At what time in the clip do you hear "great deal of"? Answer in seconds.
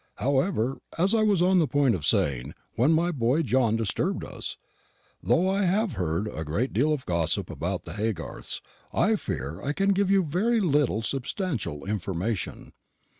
6.43-7.05